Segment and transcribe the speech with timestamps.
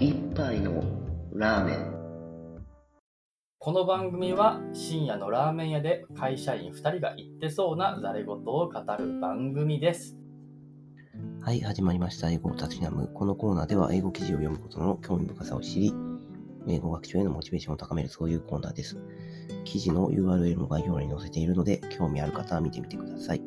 [0.00, 0.82] 一杯の
[1.34, 1.92] ラーメン
[3.58, 10.16] この番組は深夜のラーメン屋で会社員2人が言ってそうなざれ言を語る番組です。
[11.42, 12.30] はい、始まりました。
[12.30, 13.10] 英語をたしなむ。
[13.12, 15.92] このコーナーでは英語記事を読むことの興味深さを知り、
[16.66, 18.96] 英語学習へのモチベーションを高めるそういうコーナーです。
[19.66, 23.42] 記事の URL の概要欄に載せているので、興味ある方は見てみてください。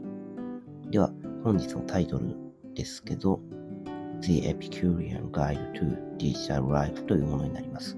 [0.92, 1.12] では、
[1.44, 2.36] 本日のタイトル
[2.76, 3.40] ですけど、
[4.26, 7.98] The Epicurean Guide to Digital Life というものになります。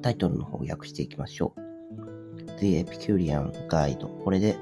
[0.00, 1.60] タイトルの方を訳していきましょう。
[2.58, 4.24] The Epicurean Guide。
[4.24, 4.56] これで、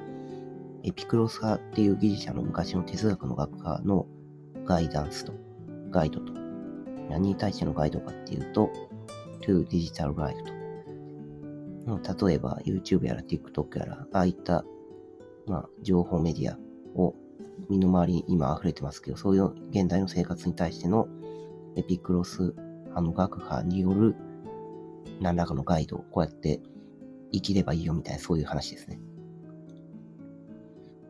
[0.82, 4.06] エピクロス派っていうギリシャの昔の哲学の学科の
[4.64, 5.32] ガイダンスと、
[5.90, 6.32] ガイドと。
[7.08, 8.72] 何に対してのガイドかっていうと、
[9.40, 10.36] to digital life
[11.86, 12.26] と。
[12.26, 14.64] 例えば YouTube やら TikTok やら、ああいった、
[15.46, 16.58] まあ、情報メディア
[16.96, 17.14] を
[17.68, 21.08] 身の回りに今溢れてますけど、そういう現代の生活に対しての
[21.76, 24.14] エピクロス派の学派による
[25.20, 26.60] 何らかのガイドをこうやって
[27.32, 29.00] 生きればいいよみたいなそういう話ですね。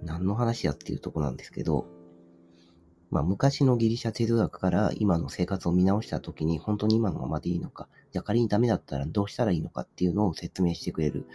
[0.03, 1.87] 何の話やっていうとこなんですけど、
[3.11, 11.27] まあ昔のギリシャ哲学から今の生活を見直したときに本当に今のままでいいのか、じゃ仮にダメだったらどうしたらいいのかっていうのを説明してくれる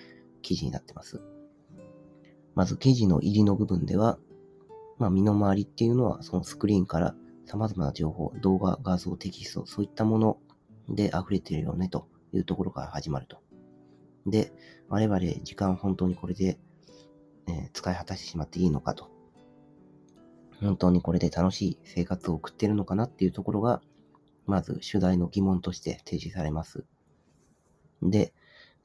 [0.42, 1.22] 記事になってます。
[2.56, 4.18] まず記事の入りの部分では、
[5.00, 10.38] まあ身の回りっていうのはそのスクリーンから様々な情報、動画、画像、テキスト、そういったもの
[10.88, 13.42] で溢れてるよねというところから始まると。
[14.28, 14.54] で、
[14.88, 16.60] 我々時間本当にこれで
[17.52, 19.10] え使い果たしてしまっていいのかと。
[20.62, 23.82] 本当にこれで楽しい生活を送ってるのかなっていうところが、
[24.46, 26.86] まず主題の疑問として提示されます。
[28.02, 28.34] で、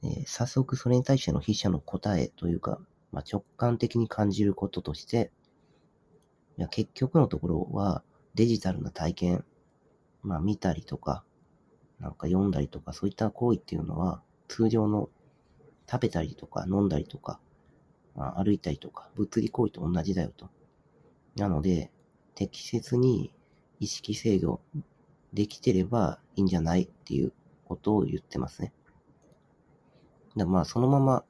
[0.03, 2.79] えー早速それに対しての筆者の答えというか、
[3.11, 5.31] まあ、直感的に感じることとして、
[6.57, 8.03] いや結局のところは
[8.33, 9.45] デジタルな体験、
[10.23, 11.23] まあ見たりとか、
[11.99, 15.09] なんか読んだりとか、そういった行為っていうのは、通常の
[15.89, 17.39] 食べたりとか飲んだりとか、
[18.15, 20.49] まあ、歩いたりとか、物理行為と同じだよと。
[21.35, 21.91] なので、
[22.33, 23.33] 適切に
[23.79, 24.59] 意識制御
[25.33, 27.33] できてればいいんじゃないっていう
[27.65, 28.73] ことを言ってますね。
[30.35, 31.23] でまあ、そのまま、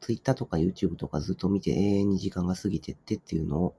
[0.00, 3.74] Twitter とか YouTube とかずっと見て永遠に時間が過ぎてってっていうのを、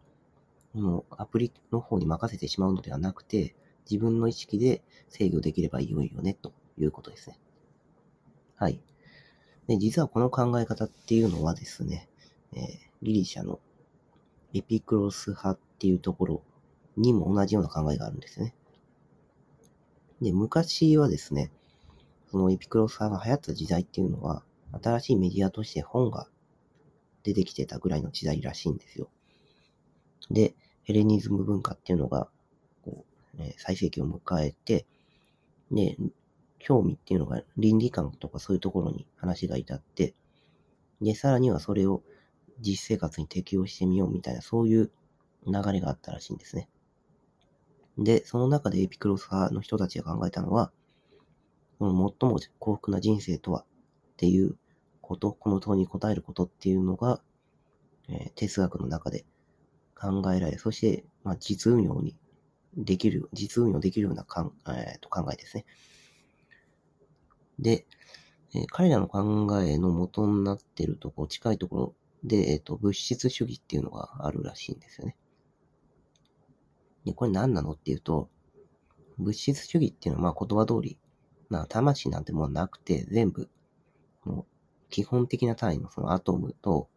[0.73, 3.55] もうアプリの方に任せてしまうのではなくて、
[3.89, 7.39] 自分の意識で制御できればいいよね、ということですね。
[8.55, 8.79] はい。
[9.67, 12.09] で、実はこの考え方っていうのはですね、
[12.53, 13.59] えーギリシャの
[14.53, 16.43] エピクロス派っていうところ
[16.95, 18.55] にも同じような考えがあるんですね。
[20.21, 21.51] で、昔はですね、
[22.31, 24.43] そのエピクロス派が流行った時代っていうのは、
[24.81, 26.27] 新しいメディアとして本が
[27.23, 29.09] 出てきてたぐらいの時代らしいんですよ。
[30.31, 32.29] で、ヘレニズム文化っていうのが、
[32.83, 33.05] こ
[33.37, 34.85] う、えー最盛期を迎えて、
[35.71, 35.97] で、
[36.59, 40.13] 興味っていうのが倫理観とかそういうところに話が至って、
[41.01, 42.03] で、さらにはそれを
[42.61, 44.91] 実生活に適用してみようみたいな、そういう
[45.47, 46.69] 流れがあったらしいんですね。
[47.97, 50.71] で、その中でエピクロス派の人たちが考えたのは、
[51.79, 53.65] この最も幸福な人生とはっ
[54.17, 54.55] ていう
[55.01, 57.21] こと、この問いに答えることっていうのが、
[58.09, 59.25] えー哲学の中で
[59.95, 62.15] 考えられ、そして、まあ、実運用に
[62.75, 65.65] できる、実運用できるようなかん、えーと考えですね。
[67.59, 67.85] で、
[68.55, 69.21] えー彼らの考
[69.61, 75.15] えの元になっているところ、近いところで、えっ、と、物質主義っていうのがあるらしいんですよね。
[77.05, 78.29] で、これ何なのっていうと、
[79.17, 80.97] 物質主義っていうのは、まあ言葉通り、
[81.49, 83.49] まあ魂なんてもんなくて、全部、
[84.23, 84.45] もう
[84.89, 86.87] 基本的な単位のそのアトムと、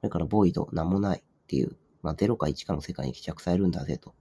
[0.00, 4.14] それからボイド、なんもないっていう、まあ0か1かの世界に帰着されるんだぜと。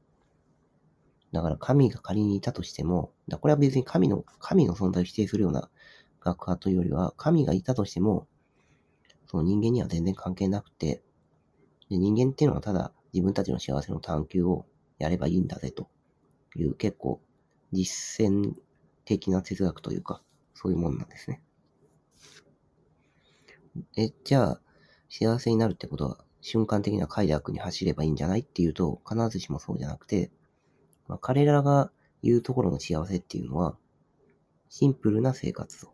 [1.34, 5.70] だから神が仮にいたとしても、だこれは別に神の、神の存在を否定するような
[6.22, 8.26] 学派というよりは、神がいたとしても、
[9.26, 11.04] その人間には全然関係なくて、
[11.90, 14.66] で人間っていうのはただ自分たちの幸せの探求を
[14.98, 15.90] やればいいんだぜと
[16.56, 17.20] いう結構
[17.74, 18.54] 実践
[19.04, 20.22] 的な哲学というか、
[20.54, 21.42] そういうもんなんですね。
[23.98, 24.62] え、じゃあ、
[25.10, 30.30] 幸せになるってことは瞬間的な快楽に走ればいいんじゃないっていうと、必ずしもそうじゃなくて、
[31.08, 31.90] まあ、彼らが
[32.22, 33.78] 言うところの幸せっていうのは、
[34.68, 35.94] シンプルな生活を。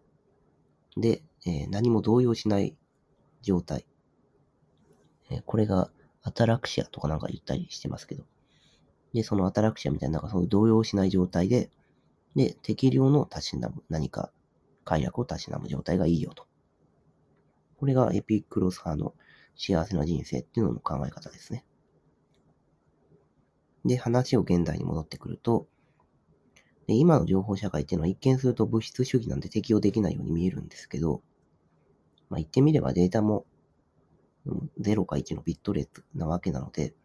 [0.98, 2.76] で、えー何も動揺しない
[3.44, 3.86] 状態。
[5.30, 5.92] えーこれが
[6.24, 8.24] アタラクシアとかなんか言ったりしてますけど。
[9.14, 11.70] で、そのアタラクシアみたいな、なんかそういう動揺しない状態で、
[12.36, 14.32] で、適量のたしなむ、何か
[14.84, 16.48] 快楽をたしなむ状態がいいよと。
[17.80, 19.14] これがエピクロス派の
[19.60, 21.66] 幸せな人生っていうのの考え方ですね。
[23.86, 25.68] で、話を現代に戻ってくると、
[26.88, 31.22] で、今の情報社会っていうのは一見すると物質主義なんで適用できないように見えるんですけど、
[32.30, 33.46] まあ言ってみればデータも
[34.80, 36.96] 0か1のビット列なわけなので、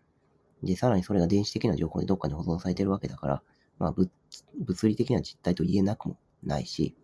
[0.63, 3.43] で、さらにそれが電子的な情報でどっかに保存されてるわけだから、
[3.79, 6.95] まあ物理的な実態と言えなくもないし、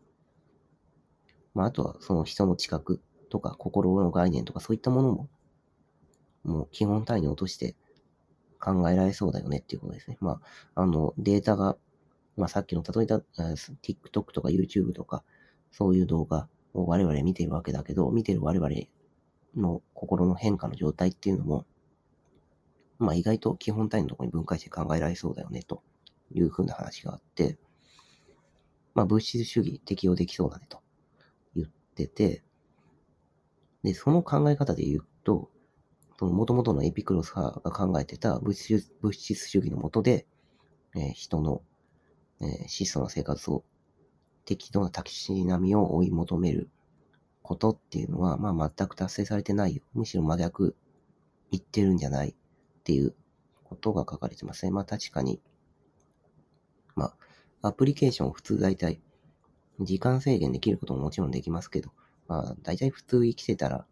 [1.55, 5.29] まああとはその人の知覚とか心の概念とかそういったものも、
[6.45, 7.75] もう基本単位に落として
[8.59, 10.17] 考えられそうだよねっていうことですね。
[10.21, 10.41] ま
[10.75, 11.77] あ、あの、データが、
[12.37, 15.25] まあさっきの例えた TikTok とか YouTube とか、
[15.73, 18.71] そういう動画を我々見てるわけだけど、見てる我々
[19.57, 21.67] の心の変化の状態っていうのも、
[22.99, 25.83] まあ意外と基本単位のところに分解して考えられそうだよねと
[26.33, 27.59] いうふうな話があって、
[28.95, 30.81] まあ物質主義適用できそうだねと
[31.57, 32.43] 言ってて、
[33.83, 35.51] で、その考え方で言うと、
[36.20, 40.26] その元々のエピクロス派が考えてた物質物質主義のもとで、
[40.94, 41.62] えー、人の、
[42.43, 43.64] えー、質素な生活を
[44.44, 46.69] 適度なタキシ並みを追い求める
[47.40, 49.82] ことっていうのは、まあ全く達成されてないよ。
[49.94, 50.76] むしろ真逆
[51.50, 52.34] 言ってるんじゃないっ
[52.84, 53.14] ていう
[53.64, 54.72] ことが書かれてますね。
[54.72, 55.40] まあ確かに、
[56.96, 57.14] ま
[57.62, 59.00] あ、アプリケーションを普通大体、
[59.81, 61.93] 時間制限できることももちろんできますけど、
[62.28, 63.87] まあ大体普通生きてたら、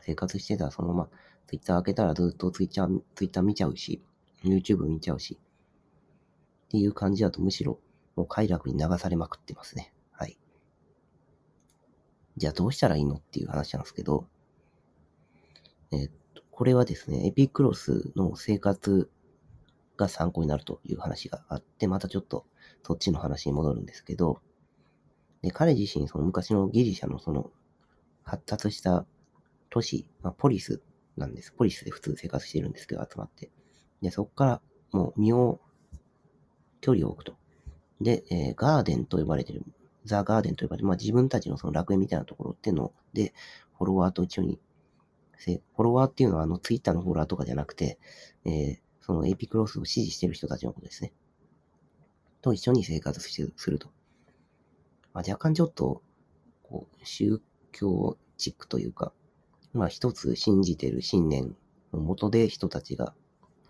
[0.00, 1.08] 生活してたらそのまま、
[1.50, 4.00] ツイッター開けたらずっとツイッター、ツイッター見ちゃうし、
[4.44, 7.80] YouTube 見ちゃうし、っていう感じだとむしろ、
[8.14, 9.92] もう快楽に流されまくってますね。
[10.12, 10.38] はい
[12.36, 14.28] じゃあどうしたらいいのっていう話なんですけど、
[15.90, 19.10] えっと、これはですね、エピクロスの生活
[19.96, 22.46] が参考になるという話があって、またちょっと
[22.84, 24.40] そっちの話に戻るんですけど、
[25.42, 27.50] で彼自身、その昔のギリシャのその
[28.22, 29.04] 発達した
[29.68, 30.80] 都市、まあ、ポリス
[31.20, 31.52] なんです。
[31.52, 33.50] ポリスで普通生活してるんですけど、集まって。
[34.02, 34.62] で、そこから
[34.92, 35.60] もう身を、
[36.80, 37.36] 距離を置くと。
[38.00, 39.62] で、えー、ガーデンと呼ばれてる
[40.04, 43.34] ザ・ガーデンと呼ばれる、まあ、自分たちのその楽園みたいなところっていうので、
[43.76, 44.58] フォロワーと一緒に、
[45.44, 47.98] フォロワーっていうのはあのツイッターのフォロワーとかじゃなくて、
[48.44, 51.12] えー、そのエピクロスを支持してる人たちのことですね。
[52.42, 53.88] と一緒に生活してすると。
[55.12, 56.02] まあ、若干ちょっと、
[56.62, 57.40] こう、宗
[57.72, 59.12] 教チックというか、
[59.72, 61.56] まあ一つ信じてる信念
[61.92, 63.14] のもとで人たちが、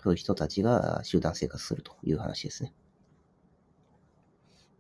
[0.03, 2.73] そういう人たちが集団生活するという話ですね。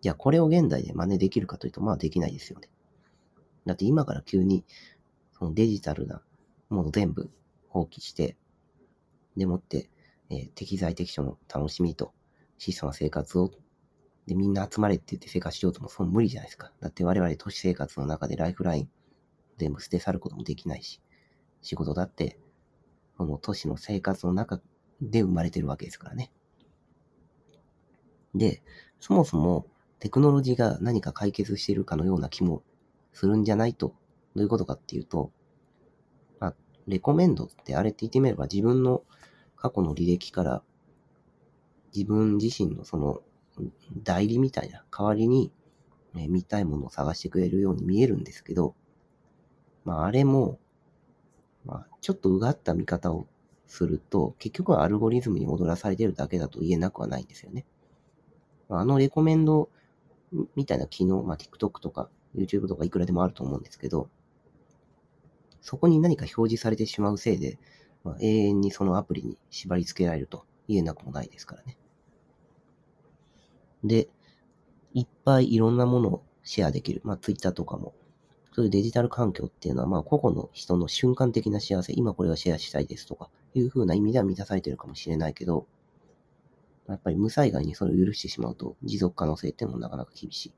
[0.00, 2.69] じゃあこれを現代で真似できるかというと、まあできないですよね。
[3.67, 4.64] だって今から急に、
[5.32, 6.22] そのデジタルな
[6.70, 7.31] もの全部
[7.69, 8.37] 放棄して、
[9.37, 9.90] でもって、
[10.31, 12.12] えー、適材適所の楽しみと
[12.56, 13.50] 質素な生活を、
[14.26, 16.72] で、みんな集まれって言って生活しようともそう無理じゃないですか。
[16.81, 18.88] だって我々都市生活の中でライフライン
[19.58, 21.00] 全部捨て去ることもできないし、
[21.62, 22.39] 仕事だって、
[23.19, 24.61] この都市の生活の中
[25.01, 26.33] で生まれてるわけですからね。
[28.35, 28.62] で、
[28.99, 29.67] そもそも、
[29.99, 32.62] テクノロジーが何か解決しているかのような気も
[33.12, 33.95] するんじゃないと。
[34.35, 35.33] どういうことかっていうと、
[36.39, 36.55] まあ、
[36.87, 39.03] レコメンドってあれって言ってみれば自分の
[39.56, 40.63] 過去の履歴から
[41.95, 43.21] 自分自身のその
[44.03, 45.53] 代理みたいな代わりに、
[46.15, 48.75] 見たいものを探してくれるように見えるんですけど、
[49.85, 50.59] まああれも、
[52.00, 53.26] ちょっとうがった見方を
[53.67, 57.64] すると、結局はアルゴリズムに踊らされてるだけだと言えなくはないんですよね。
[58.69, 59.69] あのレコメンド
[60.55, 64.08] みたいな機能、まあ、TikTok とか YouTube とかいくらでもあると思うんですけど、
[65.60, 67.58] そこに何か表示されてしまうせいで、
[68.05, 71.77] まあ、永遠にそのアプリに縛り付けられると言えなくもないですからね。
[73.84, 74.08] で、
[74.94, 77.01] いっぱいいろんなものをシェアできる。
[77.05, 77.94] まあ、Twitter とかも。
[78.53, 85.67] そういうデジタル環境っていうのは、まあ、個々の人の瞬間的な幸せ、今これをシェアしたいですとか、いう風な意味では満たされてるかもしれないけど、
[86.89, 90.53] やっぱり無災害にそれを許してしまうと、持続可能性っていうのもなかなか厳しい。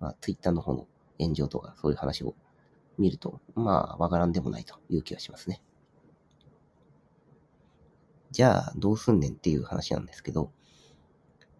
[0.00, 0.88] まあ、ツイッターの方の
[1.20, 2.34] 炎上とか、そういう話を
[2.98, 5.62] 見ると、まあ、わからんでもないという気がしますね。
[8.32, 10.50] じゃあ、どうすんねんっていう話なんですけど、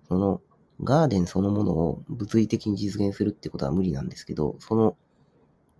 [0.09, 0.41] その、
[0.83, 4.97] ガーデンそのものを物理的に実現するってことは無理なんですけど、その、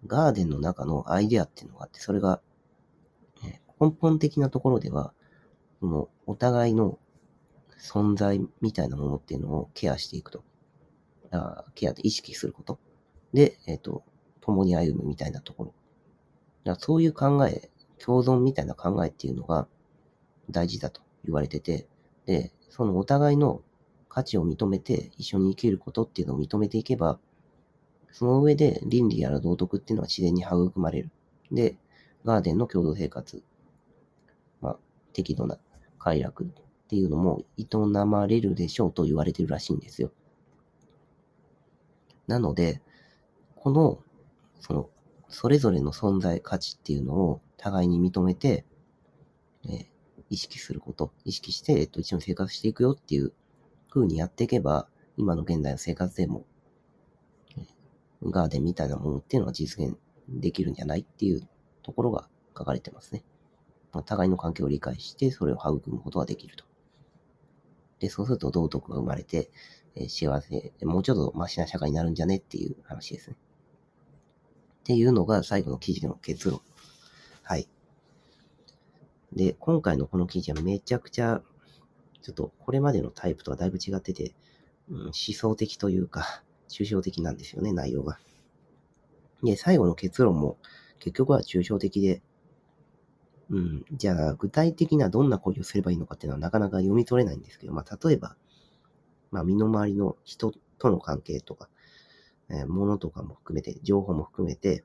[0.07, 2.41] ガーデンの中のアイデアっていうのがあって、それが、
[3.81, 5.13] 根本的なところでは、
[5.81, 6.99] その、お互いの
[7.79, 10.45] 存在みたいなものっていうのをケアしていくと。
[11.33, 12.79] あケアで意識すること。
[13.33, 14.05] で、えっ、ー、と、
[14.41, 15.75] 共に歩むみたいなところ。
[16.65, 19.67] だそういう考え、共存みたいな考えっていうのが
[20.51, 21.89] 大事だと言われてて、
[22.27, 23.63] で、そのお互いの
[24.13, 27.19] 価値を認めて一緒に生きることっていうのを認めていけば、
[28.11, 31.11] その上で倫理やら道徳っていうのは自然に育まれる。
[31.51, 31.79] で、
[32.27, 33.43] ガーデンの共同生活、
[34.61, 34.79] まあ、
[35.15, 35.59] 適度な
[35.99, 36.47] 快楽っ
[36.89, 37.65] ていうのも営
[38.05, 40.13] まれるでしょうと言われてるらしいんですよ。
[42.27, 42.83] なので、
[43.57, 43.99] この、
[44.61, 44.91] その、
[45.31, 48.67] それぞれの存在価値っていうのを互いに認めて、
[49.65, 49.87] えー
[50.33, 53.35] 意識すること、意識して、えっと、一緒に生活していくよっていう
[53.93, 56.47] 風にやっていけば、今の現代の生活でも、
[58.25, 59.97] ガーデンみたいなものっていうのは実現
[60.29, 61.47] できるんじゃないっていう
[61.83, 63.23] ところが書かれてますね。
[63.93, 66.65] まあ互いの関係を理解して、それを育むことができると。
[67.99, 69.51] で、そうすると道徳が生まれて、
[69.95, 73.37] えー幸せ、もうちょっとマシな社会になるんじゃねっていう話ですね。
[74.81, 76.63] っていうのが最後の記事の結論。
[77.43, 77.69] はい。
[79.35, 81.43] で、今回のこの記事はめちゃくちゃ、
[82.23, 84.35] ちょっとこれまでのタイプとはだいぶ違ってて、
[84.89, 88.19] うん、思想的というか、抽象的なんですよね、内容が。
[89.43, 90.57] で、最後の結論も
[90.99, 92.23] 結局は抽象的で、
[93.51, 98.37] うん、じゃあ具体的などんな行為をすればいいのかっていうのはなかなか読み取れないんですけど、まあ例えば、
[99.31, 101.69] まあ身の回りの人との関係とか、
[102.49, 104.85] えー物とかも含めて、情報も含めて、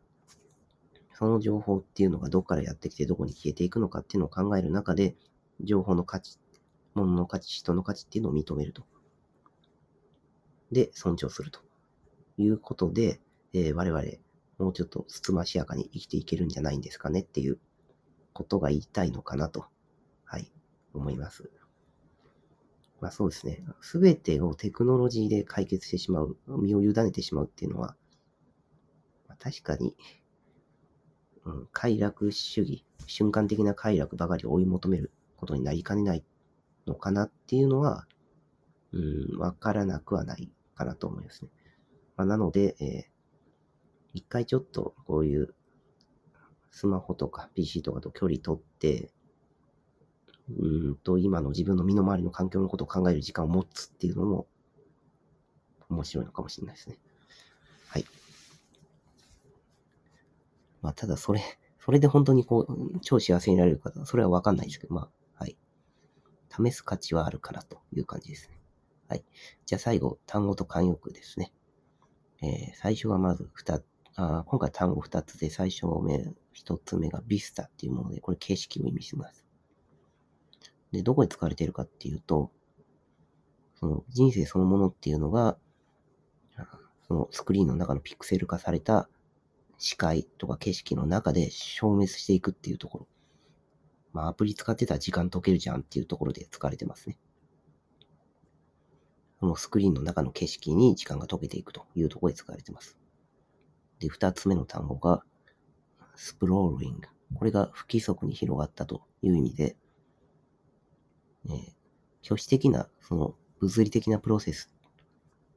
[1.13, 5.15] その情報っていうのがどこからやってきてどこに消えていくのかっていうのを考える中で、
[5.61, 6.39] 情報の価値、
[6.97, 8.83] 物の価値、人の価値っていうのを認めると。
[10.71, 11.61] で、尊重すると
[12.37, 13.21] いうことで、
[13.53, 14.03] えー我々、
[14.57, 17.59] もうちょっとつつましやかに生きていけるんじゃないんですかねっていう
[18.33, 19.65] ことが言いたいのかなと、
[20.25, 20.51] はい、
[20.93, 21.49] 思います。
[22.99, 23.63] まあそうですね。
[23.81, 27.95] すべてをテクノロジーで解決してしまう、身を委ねてしまうっていうのは、
[29.27, 29.95] まあ確かに、
[31.45, 36.23] うん、快楽主義、瞬間的な快楽ばかりを追い求めることになりかねない
[36.87, 38.07] のかなっていうのは、
[38.93, 41.51] うん、わからなくはないかなと思いますね。
[42.15, 43.17] まあ、なので、えー
[44.17, 45.53] 一回ちょっとこういう
[46.71, 49.11] スマホとか PC とかと距離取って、
[50.49, 54.47] うんと今の自分の身の回りの環境のことを考える時間を持つっていうのも
[55.89, 56.97] 面白いのかもしれないですね。
[57.89, 58.05] はい。
[60.81, 61.41] まあ、ただそれ、
[61.79, 65.09] それで本当にこう、超幸せになれるか、それはわかんないですけど、まあ、
[66.65, 68.57] 試す価値はあるかなという感じですね。
[69.07, 69.23] はい。
[69.65, 71.53] じゃあ最後、単語と慣用句ですね。
[72.41, 73.83] えー最初はまず二つ、
[74.15, 79.45] あ今回単語二つで最初目、一つ目がビスタっていうもので、これ景色を意味します。
[80.91, 82.51] で、どこで使われているかっていうと、
[83.79, 85.57] その人生そのものっていうのが、
[87.07, 89.07] そのスクリーンの中のピクセル化された
[89.77, 93.07] 視界とか景色の中で消滅していくっていうところ。
[94.13, 97.17] まあ、アプリ使ってたら時間解けるじゃんっていうところで使われてますね。
[99.39, 102.97] そのスクリーンの中の景色に時間が解けていくというところで使われてます。
[103.99, 105.23] で、二つ目の単語が、
[106.15, 107.07] スプローリング。
[107.35, 109.75] これが不規則に広がったという意味で、
[111.45, 111.53] えー、
[112.25, 114.71] 挙手的な、その物理的なプロセス。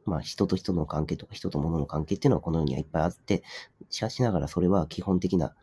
[0.04, 3.42] まあ、人と人の関係とか人と物の関係っていうのはこの世にはいっぱいあって、
[3.90, 5.54] しかしながらそれは基本的な、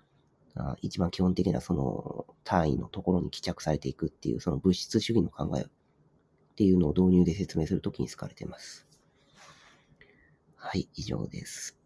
[0.81, 5.65] 一番基本的なその単位のところに帰着されていくっていう、その物質主義の考えっ
[6.55, 8.87] ていうのを導入で説明するときに使われています。
[10.55, 11.77] はい、以上です。